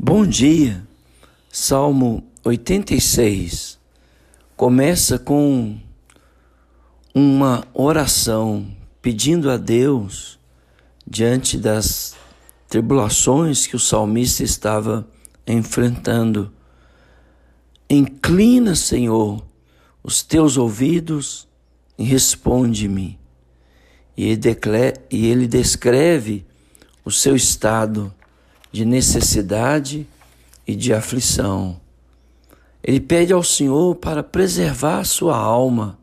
[0.00, 0.86] Bom dia,
[1.50, 3.80] Salmo 86
[4.56, 5.76] começa com
[7.12, 8.64] uma oração
[9.02, 10.38] pedindo a Deus,
[11.04, 12.14] diante das
[12.68, 15.04] tribulações que o salmista estava
[15.44, 16.52] enfrentando,
[17.90, 19.44] inclina, Senhor,
[20.00, 21.48] os teus ouvidos
[21.98, 23.18] e responde-me.
[24.16, 24.38] E
[25.10, 26.46] ele descreve
[27.04, 28.14] o seu estado
[28.70, 30.06] de necessidade
[30.66, 31.80] e de aflição.
[32.82, 35.98] Ele pede ao Senhor para preservar sua alma,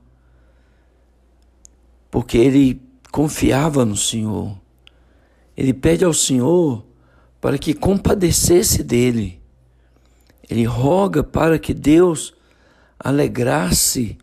[2.10, 4.58] porque ele confiava no Senhor.
[5.56, 6.86] Ele pede ao Senhor
[7.40, 9.42] para que compadecesse dele.
[10.50, 12.34] Ele roga para que Deus
[13.00, 14.18] alegrasse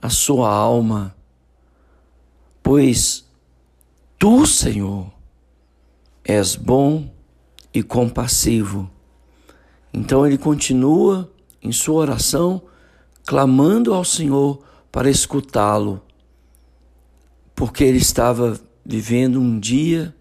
[0.00, 1.14] a sua alma,
[2.62, 3.24] pois
[4.18, 5.12] tu, Senhor,
[6.24, 7.10] és bom
[7.72, 8.90] e compassivo.
[9.92, 11.30] Então ele continua
[11.62, 12.62] em sua oração,
[13.26, 16.02] clamando ao Senhor para escutá-lo,
[17.54, 20.14] porque ele estava vivendo um dia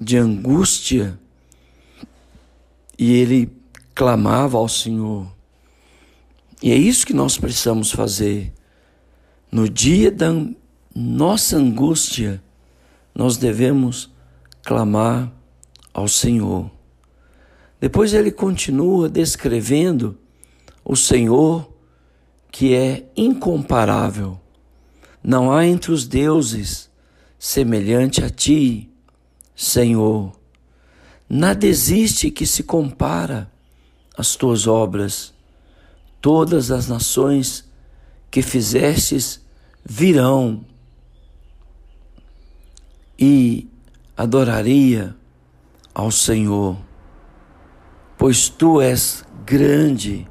[0.00, 1.18] de angústia
[2.98, 3.50] e ele
[3.94, 5.30] clamava ao Senhor.
[6.62, 8.52] E é isso que nós precisamos fazer.
[9.50, 10.32] No dia da
[10.94, 12.42] nossa angústia,
[13.14, 14.10] nós devemos
[14.62, 15.30] clamar
[15.92, 16.70] ao Senhor.
[17.80, 20.16] Depois ele continua descrevendo
[20.84, 21.70] o Senhor
[22.50, 24.38] que é incomparável.
[25.22, 26.90] Não há entre os deuses
[27.38, 28.88] semelhante a ti,
[29.56, 30.32] Senhor.
[31.28, 33.50] Nada existe que se compara
[34.16, 35.32] às tuas obras.
[36.20, 37.64] Todas as nações
[38.30, 39.40] que fizestes
[39.84, 40.64] virão
[43.18, 43.68] e
[44.16, 45.16] adoraria
[45.94, 46.76] ao Senhor,
[48.16, 50.28] pois tu és grande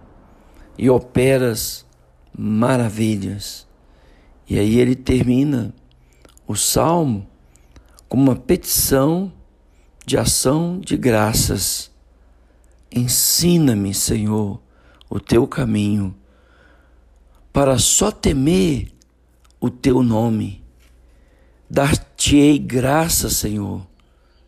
[0.77, 1.85] e operas
[2.37, 3.67] maravilhas.
[4.49, 5.73] E aí ele termina
[6.47, 7.27] o salmo
[8.09, 9.31] com uma petição
[10.05, 11.91] de ação de graças.
[12.91, 14.59] Ensina-me, Senhor,
[15.09, 16.15] o teu caminho,
[17.53, 18.91] para só temer
[19.59, 20.63] o teu nome.
[21.69, 23.85] Dar-te-ei graça, Senhor,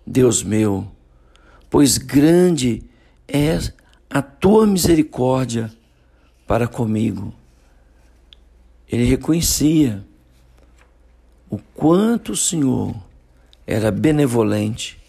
[0.05, 0.92] Deus meu,
[1.73, 2.83] pois grande
[3.27, 3.57] é
[4.07, 5.73] a tua misericórdia
[6.45, 7.33] para comigo.
[8.87, 10.05] Ele reconhecia
[11.49, 12.95] o quanto o Senhor
[13.65, 15.01] era benevolente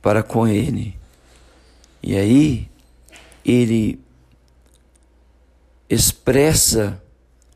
[0.00, 0.96] para com ele.
[2.00, 2.68] E aí
[3.44, 4.00] ele
[5.90, 7.02] expressa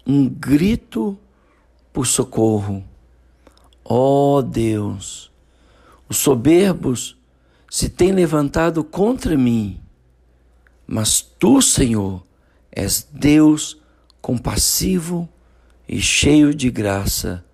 [0.05, 1.17] um grito
[1.93, 2.83] por socorro.
[3.85, 5.31] Ó oh Deus,
[6.09, 7.20] os soberbos
[7.71, 9.81] se têm levantado contra mim,
[10.85, 12.27] mas tu, Senhor,
[12.73, 13.81] és Deus
[14.21, 15.29] compassivo
[15.89, 17.45] e cheio de graça.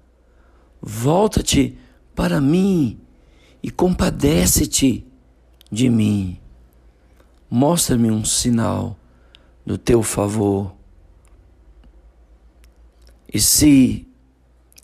[0.81, 1.79] Volta-te
[2.15, 2.99] para mim
[3.63, 5.07] e compadece-te
[5.71, 6.41] de mim.
[7.51, 8.99] Mostra-me um sinal
[9.67, 10.75] do teu favor.
[13.33, 14.09] E se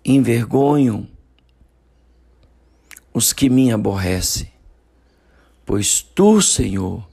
[0.05, 1.09] envergonham
[3.15, 4.52] os que me aborrecem,
[5.65, 7.07] pois tu, Senhor,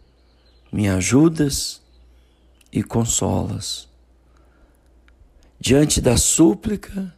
[0.71, 1.81] me ajudas
[2.71, 3.87] e consolas.
[5.59, 7.13] Diante da súplica,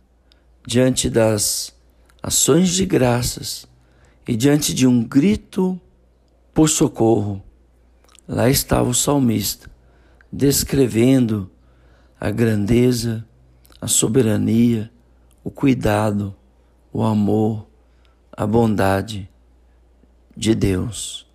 [0.65, 1.73] diante das
[2.21, 3.65] ações de graças
[4.27, 5.79] e diante de um grito
[6.53, 7.43] por socorro,
[8.27, 9.69] lá estava o salmista
[10.31, 11.51] descrevendo
[12.19, 13.27] a grandeza,
[13.79, 14.91] a soberania,
[15.43, 16.35] o cuidado,
[16.93, 17.67] o amor,
[18.31, 19.30] a bondade
[20.35, 21.27] de Deus.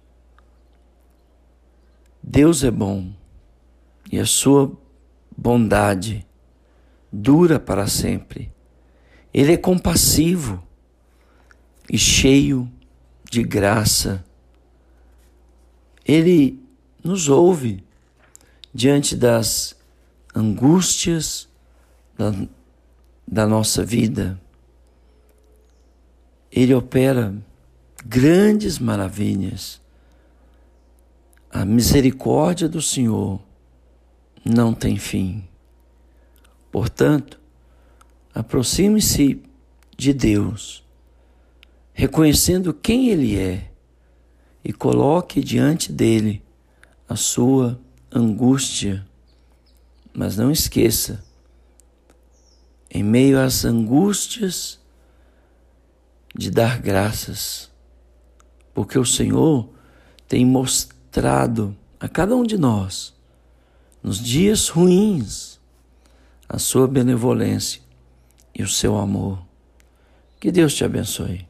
[2.22, 3.12] Deus é bom
[4.10, 4.72] e a sua
[5.36, 6.26] bondade
[7.12, 8.52] dura para sempre.
[9.32, 10.62] Ele é compassivo
[11.90, 12.70] e cheio
[13.30, 14.24] de graça.
[16.04, 16.60] Ele
[17.02, 17.84] nos ouve
[18.72, 19.76] diante das
[20.34, 21.48] angústias
[22.16, 22.32] da,
[23.26, 24.40] da nossa vida.
[26.50, 27.34] Ele opera
[28.08, 29.80] grandes maravilhas.
[31.50, 33.40] A misericórdia do Senhor
[34.44, 35.44] não tem fim.
[36.70, 37.40] Portanto,
[38.32, 39.42] aproxime-se
[39.96, 40.84] de Deus,
[41.92, 43.70] reconhecendo quem Ele é,
[44.62, 46.42] e coloque diante dele
[47.08, 47.80] a sua
[48.12, 49.06] angústia.
[50.12, 51.24] Mas não esqueça,
[52.90, 54.78] em meio às angústias,
[56.34, 57.70] de dar graças,
[58.76, 59.66] porque o Senhor
[60.28, 63.14] tem mostrado a cada um de nós,
[64.02, 65.58] nos dias ruins,
[66.46, 67.80] a sua benevolência
[68.54, 69.42] e o seu amor.
[70.38, 71.48] Que Deus te abençoe.